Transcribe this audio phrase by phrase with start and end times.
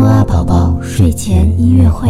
[0.00, 2.08] 木阿宝宝睡前音乐会。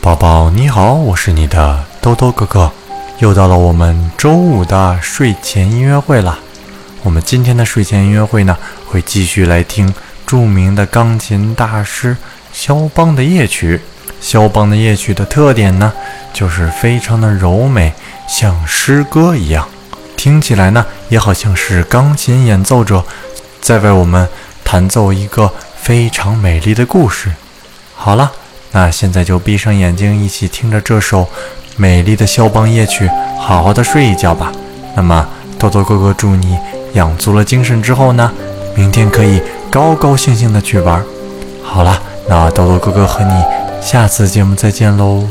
[0.00, 2.70] 宝宝你好，我是你的兜兜哥哥，
[3.18, 6.38] 又到了我们周五的睡前音乐会了。
[7.02, 9.92] 我们今天的睡前音乐会呢，会继续来听
[10.30, 12.16] 著名的钢琴大师
[12.52, 13.80] 肖邦的夜曲。
[14.20, 15.92] 肖邦的夜曲的特点呢，
[16.32, 17.92] 就是非常的柔美，
[18.28, 19.68] 像诗歌一样，
[20.16, 23.02] 听起来呢，也好像是钢琴演奏者
[23.60, 24.28] 在为我们
[24.62, 27.32] 弹奏一个非常美丽的故事。
[27.96, 28.30] 好了。
[28.70, 31.28] 那现在就闭上眼睛，一起听着这首
[31.74, 34.52] 美丽的肖邦夜曲，好好的睡一觉吧。
[34.94, 35.26] 那么，
[35.58, 36.56] 豆豆哥哥祝你
[36.92, 38.30] 养足了精神之后呢，
[38.76, 41.02] 明天可以高高兴兴的去玩。
[41.62, 43.32] 好了，那豆豆哥哥和你
[43.80, 45.24] 下次节目再见喽。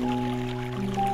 [0.00, 1.07] うん。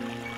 [0.00, 0.33] Bye.